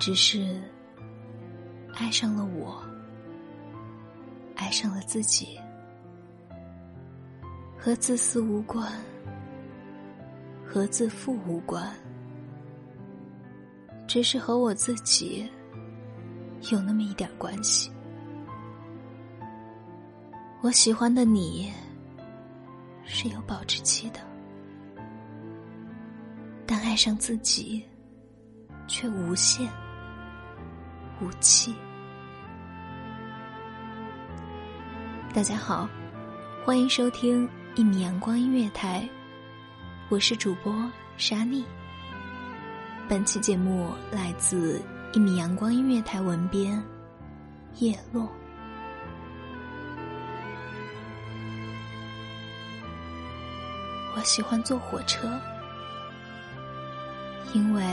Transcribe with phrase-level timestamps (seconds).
[0.00, 0.58] 只是
[1.92, 2.82] 爱上了我，
[4.56, 5.60] 爱上了自己，
[7.78, 8.90] 和自私无关，
[10.64, 11.94] 和自负无关，
[14.08, 15.46] 只是和我自己
[16.72, 17.92] 有那么一点关系。
[20.62, 21.70] 我喜欢的你
[23.04, 24.20] 是有保质期的，
[26.66, 27.84] 但爱上自己。
[28.92, 29.70] 却无限
[31.20, 31.74] 无期。
[35.34, 35.86] 大家好，
[36.64, 39.06] 欢迎收听一米阳光音乐台，
[40.08, 41.62] 我是主播沙莉。
[43.06, 44.80] 本期节目来自
[45.12, 46.82] 一米阳光音乐台文编
[47.76, 48.26] 叶落。
[54.16, 55.28] 我喜欢坐火车，
[57.52, 57.84] 因为。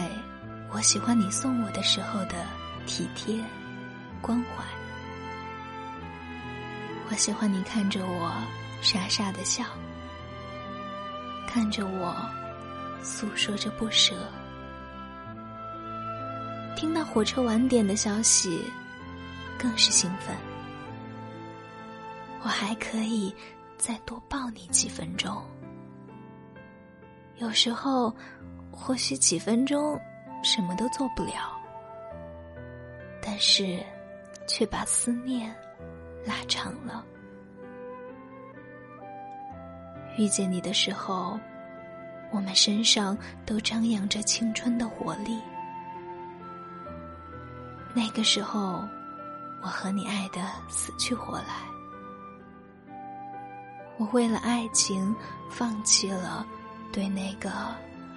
[0.70, 2.45] 我喜欢你送我的时候的
[2.88, 3.44] 体贴、
[4.22, 4.64] 关怀。
[7.10, 8.32] 我喜欢你看着我
[8.82, 9.66] 傻傻的笑，
[11.45, 12.16] 看着我
[13.04, 14.16] 诉说着不舍。
[16.76, 18.64] 听到火车晚点的消息，
[19.60, 20.36] 更是兴奋。
[22.42, 23.36] 我还可以
[23.78, 25.44] 再多抱你几分钟。
[27.36, 28.16] 有时候，
[28.72, 30.00] 或许几分钟。
[30.44, 31.57] 什么都做不了，
[33.22, 33.83] 但是
[34.48, 35.54] 却把思念
[36.26, 37.05] 拉长了。
[40.17, 41.39] 遇见你的时候，
[42.32, 45.39] 我们身上都张扬着青春的活力。
[47.94, 48.88] 那个时候，
[49.61, 51.66] 我和你爱的死去活来。
[53.98, 55.16] 我为了爱情，
[55.49, 56.45] 放弃了
[56.92, 57.52] 对那个。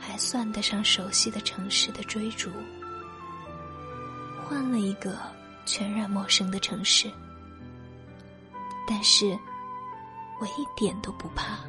[0.03, 2.51] 还算得上熟悉的城市的追逐，
[4.51, 5.17] 换了一个
[5.65, 7.09] 全然陌生的城市，
[8.85, 9.39] 但是
[10.41, 11.61] 我一点都不怕，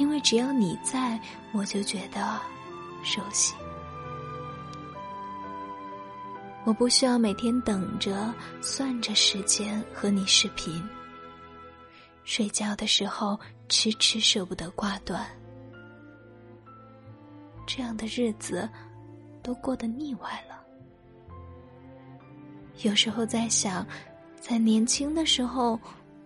[0.00, 1.20] 因为只要你在，
[1.52, 2.36] 我就觉得
[3.04, 3.54] 熟悉。
[6.64, 10.84] 我不需要每天等着、算着时间和你视频。
[12.24, 15.24] 睡觉的时候，迟迟舍不得挂断。
[17.68, 18.68] 这样的日子，
[19.46, 20.60] 都过得腻歪了。
[22.82, 23.86] 有时候在想，
[24.40, 25.78] 在年轻的时候，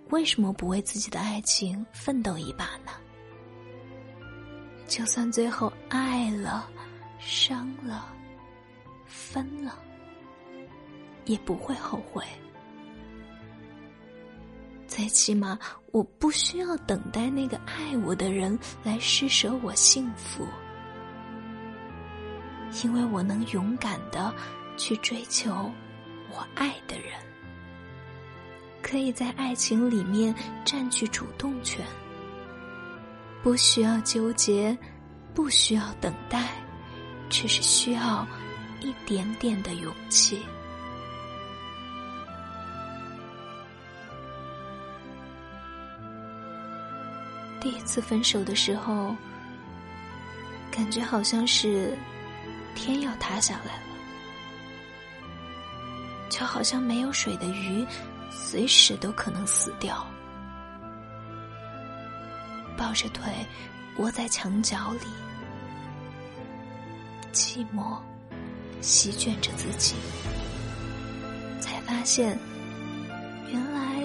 [0.09, 2.93] 为什么不为自己的爱情奋斗一把呢？
[4.89, 6.67] 就算最后爱了、
[7.19, 8.11] 伤了、
[9.05, 9.79] 分了，
[11.27, 12.25] 也不会后悔。
[14.89, 15.59] 最起码，
[15.93, 20.45] 我不需要等待那个爱我的人来施舍我幸福，
[22.83, 24.33] 因为我能勇敢的
[24.77, 25.71] 去追求
[26.31, 27.13] 我爱的人，
[28.83, 31.85] 可以在爱情里面占据主动权，
[33.43, 34.77] 不需要纠结，
[35.35, 36.53] 不需要等待，
[37.29, 38.27] 只是需要
[38.81, 40.41] 一点点的勇气。
[47.61, 49.15] 第一次分手的时候，
[50.71, 51.95] 感觉好像是
[52.75, 53.83] 天要塌下来了，
[56.29, 57.87] 就好像没有水的鱼，
[58.31, 60.07] 随时都可能死掉。
[62.77, 63.31] 抱着腿
[63.99, 65.07] 窝在墙角里，
[67.33, 67.99] 寂寞
[68.81, 69.97] 席卷着自己，
[71.61, 72.39] 才发现，
[73.53, 74.03] 原来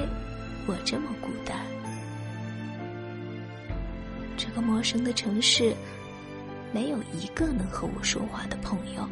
[0.67, 1.57] 我这么孤单。
[4.35, 5.73] 这个陌生的城市，
[6.75, 9.07] 没有一个能和我说话的朋友，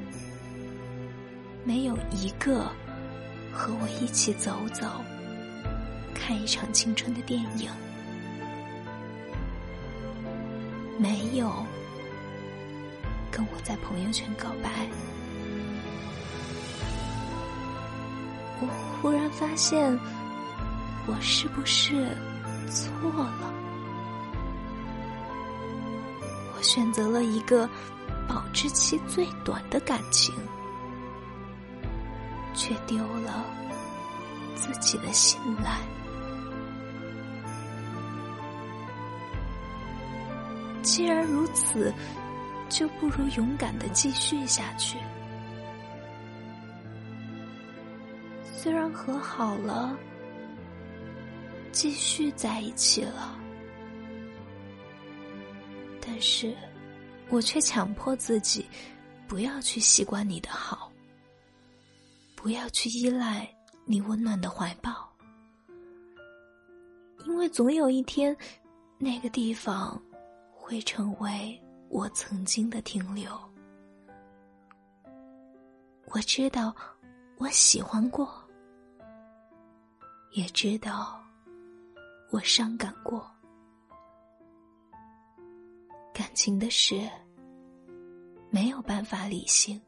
[1.64, 2.70] 没有一个
[3.54, 4.86] 和我一起走走、
[6.14, 7.72] 看一场青春的电影，
[11.00, 11.66] 没有
[13.32, 14.86] 跟我在朋友圈告白。
[18.60, 18.68] 我
[19.02, 19.98] 忽然发现，
[21.08, 21.94] 我是不是
[22.70, 22.92] 错
[23.24, 23.63] 了？
[26.64, 27.70] 选择了一个
[28.28, 30.34] 保质期最短的感情，
[32.56, 33.46] 却丢了
[34.56, 35.78] 自己的信赖。
[40.82, 41.94] 既然如此，
[42.70, 44.98] 就不如勇敢的继续下去。
[48.54, 49.98] 虽然和好了，
[51.72, 53.38] 继续在一起了，
[56.26, 56.56] 是，
[57.30, 58.66] 我却强迫自己
[59.28, 60.90] 不要去习惯你的好，
[62.34, 63.46] 不要去依赖
[63.84, 65.14] 你温暖的怀抱，
[67.26, 68.36] 因为总有一天，
[68.98, 70.02] 那个地方
[70.54, 73.30] 会成为我曾经的停留。
[76.06, 76.74] 我知道，
[77.38, 78.34] 我喜欢过。
[80.32, 81.22] 也知道，
[82.32, 83.30] 我伤感过。
[86.14, 87.10] 感情的事，
[88.50, 89.82] 没有办法理性，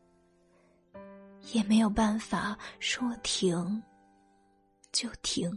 [1.53, 3.81] 也没有办法说停
[4.91, 5.51] 就停。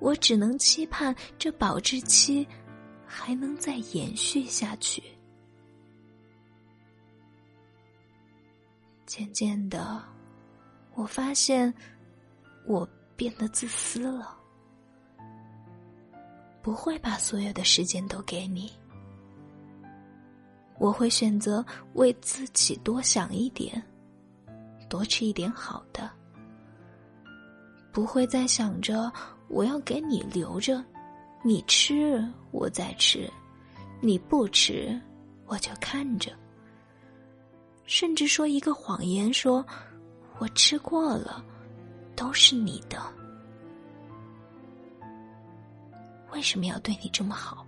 [0.00, 2.46] 我只能期盼这保质期
[3.06, 5.02] 还能再延续下去。
[9.06, 10.02] 渐渐的，
[10.94, 11.72] 我发现。
[12.66, 12.86] 我
[13.16, 14.37] 变得自私了，
[16.68, 18.70] 不会把所有的时间都给你。
[20.78, 23.82] 我会选择为自己多想一点，
[24.86, 26.10] 多吃一点好的，
[27.90, 29.10] 不会再想着
[29.48, 30.84] 我要给你留着，
[31.42, 33.32] 你吃我再吃，
[34.02, 35.00] 你不吃
[35.46, 36.32] 我就看着，
[37.86, 39.64] 甚至说一个谎言，说
[40.36, 41.42] 我吃过了。
[42.14, 43.00] 都是你的，
[46.38, 47.66] 为什么要对你这么好？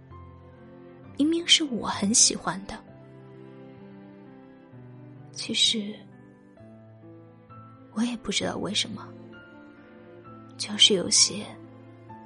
[1.19, 2.79] 明明是我很喜欢的。
[5.33, 5.93] 其实，
[7.95, 9.05] 我也不知道为什么，
[10.57, 11.45] 就是有些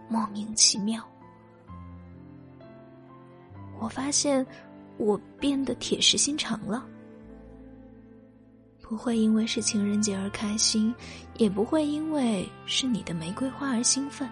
[0.07, 1.03] 莫名其妙。
[3.81, 4.47] 我发现
[4.99, 6.87] 我变得铁石心肠了。
[8.83, 10.95] 不会因为是情人节而开心，
[11.39, 14.29] 也不会因为是你的玫瑰花而兴奋。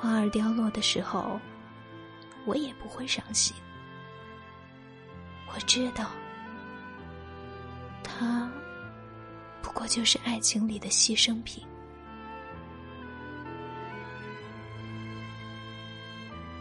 [0.00, 1.38] 花儿凋落的时候，
[2.46, 3.54] 我也不会伤心。
[5.52, 6.10] 我知道，
[8.02, 8.50] 它
[9.60, 11.62] 不过就是爱情里的牺牲品。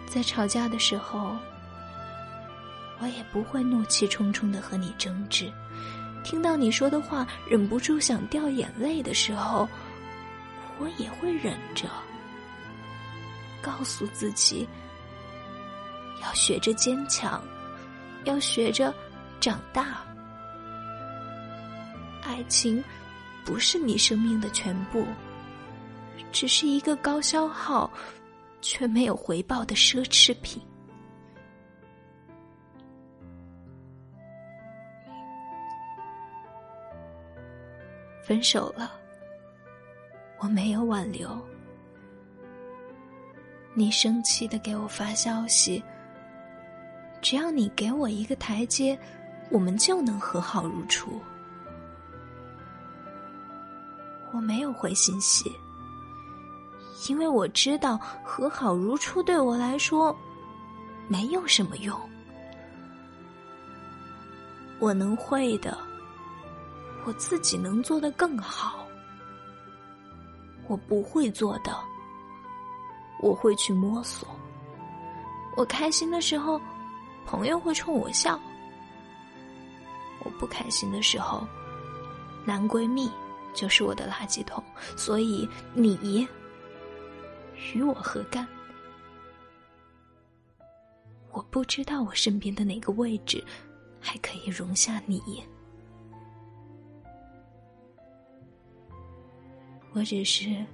[0.06, 1.36] 在吵架的时候。
[3.02, 5.50] 我也不会怒气冲冲的和你争执，
[6.22, 9.66] 听到你说的话忍不住想掉眼泪的时候，
[10.80, 11.88] 我也会忍着，
[13.62, 14.68] 告诉自己
[16.22, 17.44] 要学着坚强，
[18.26, 18.94] 要学着
[19.40, 20.04] 长大。
[22.22, 22.84] 爱情
[23.46, 25.06] 不是你生命的全部，
[26.32, 27.90] 只是一个高消耗
[28.62, 30.62] 却没有回报的奢侈品。
[38.22, 38.92] 分手了，
[40.38, 41.30] 我没有挽留。
[43.80, 45.82] 你生气的给我发消息，
[47.22, 49.00] 只要你给我一个台阶，
[49.50, 51.18] 我们就能和好如初。
[54.34, 55.50] 我没有回信息，
[57.08, 60.14] 因为我知道和好如初对我来说
[61.08, 61.98] 没有什么用。
[64.78, 65.78] 我能会的。
[67.06, 68.86] 我自己能做的更好，
[70.68, 71.74] 我不会做的，
[73.20, 74.28] 我会去摸索。
[75.56, 76.60] 我开心的时候，
[77.26, 78.40] 朋友会冲我笑；
[80.24, 81.46] 我不开心的时候，
[82.46, 83.12] 男闺蜜
[83.54, 84.64] 就是我的垃圾桶。
[84.96, 86.28] 所以你
[87.74, 88.48] 与我何干？
[91.32, 93.44] 我不知道我身边的哪个位置
[94.00, 95.44] 还可以容下你。
[99.94, 100.66] 我只是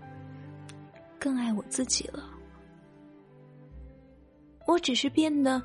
[1.20, 2.30] 更爱我自己了。
[4.66, 5.62] 我只是变得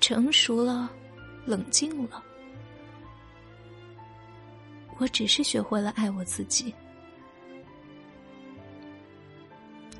[0.00, 0.90] 成熟了，
[1.44, 2.22] 冷静了。
[4.98, 6.74] 我只是学会了爱我自己。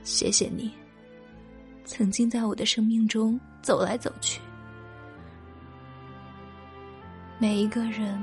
[0.02, 0.73] 谢谢你，
[1.85, 4.40] 曾经在我的生命中走来走去。
[7.38, 8.19] 每一个人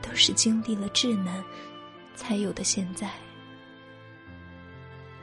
[0.00, 1.42] 都是经历了稚嫩，
[2.14, 3.10] 才有的现在，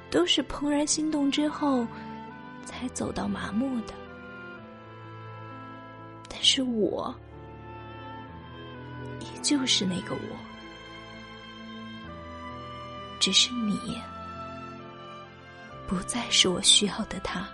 [0.10, 1.88] 都是怦然心动之后，
[2.64, 3.94] 才走到麻木的。
[6.30, 7.14] 但是我。
[9.42, 10.38] 就是那个我，
[13.20, 14.02] 只是你
[15.86, 17.46] 不再是我需要的他。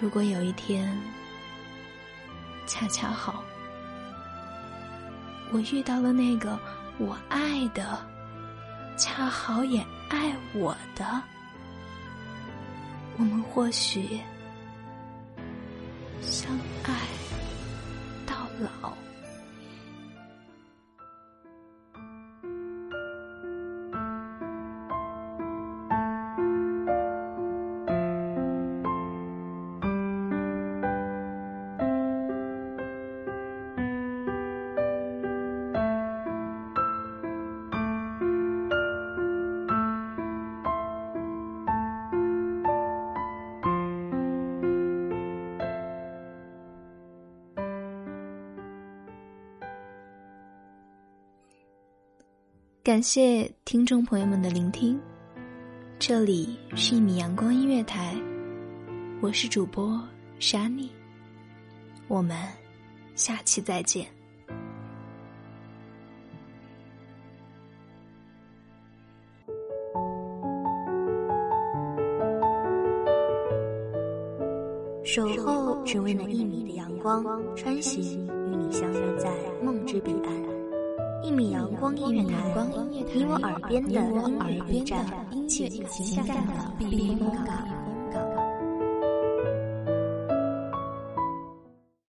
[0.00, 0.98] 如果有一天，
[2.66, 3.44] 恰恰好，
[5.52, 6.58] 我遇到了那个
[6.98, 7.98] 我爱的，
[8.96, 11.22] 恰好也爱我的，
[13.16, 14.20] 我们或许。
[16.20, 16.50] 相
[16.82, 16.92] 爱
[18.26, 18.92] 到老。
[52.82, 54.98] 感谢听众朋友们的聆听，
[55.98, 58.16] 这里是一米阳光音乐台，
[59.20, 60.00] 我是主播
[60.38, 60.90] 莎妮，
[62.06, 62.34] 我们
[63.14, 64.06] 下期再见。
[75.04, 77.22] 守候只为那一米的阳光，
[77.54, 79.30] 穿行与你相约在
[79.62, 80.57] 梦之彼岸。
[81.22, 82.36] 一米阳光音乐台，
[83.14, 85.04] 你我耳边的音乐驿站，
[85.48, 87.77] 情感的避风港。